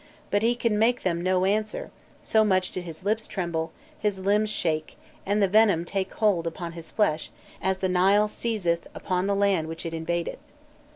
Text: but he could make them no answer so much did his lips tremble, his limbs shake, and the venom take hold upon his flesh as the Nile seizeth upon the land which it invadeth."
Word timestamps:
but 0.31 0.41
he 0.41 0.55
could 0.55 0.71
make 0.71 1.03
them 1.03 1.21
no 1.21 1.45
answer 1.45 1.91
so 2.23 2.43
much 2.43 2.71
did 2.71 2.85
his 2.85 3.03
lips 3.03 3.27
tremble, 3.27 3.71
his 4.01 4.17
limbs 4.17 4.49
shake, 4.49 4.97
and 5.27 5.43
the 5.43 5.47
venom 5.47 5.85
take 5.85 6.11
hold 6.15 6.47
upon 6.47 6.71
his 6.71 6.89
flesh 6.89 7.29
as 7.61 7.77
the 7.77 7.87
Nile 7.87 8.27
seizeth 8.27 8.87
upon 8.95 9.27
the 9.27 9.35
land 9.35 9.67
which 9.67 9.85
it 9.85 9.93
invadeth." 9.93 10.39